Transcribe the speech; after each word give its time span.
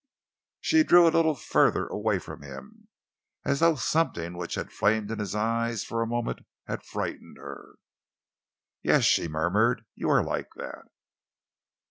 She 0.61 0.81
drew 0.83 1.07
a 1.07 1.13
little 1.13 1.35
further 1.35 1.85
away 1.85 2.17
from 2.17 2.41
him, 2.41 2.87
as 3.45 3.59
though 3.59 3.75
something 3.75 4.35
which 4.35 4.55
had 4.55 4.71
flamed 4.71 5.11
in 5.11 5.19
his 5.19 5.35
eyes 5.35 5.83
for 5.83 6.01
a 6.01 6.07
moment 6.07 6.39
had 6.65 6.81
frightened 6.81 7.37
her. 7.37 7.75
"Yes," 8.81 9.03
she 9.03 9.27
murmured, 9.27 9.85
"you 9.93 10.09
are 10.09 10.23
like 10.23 10.49
that." 10.55 10.85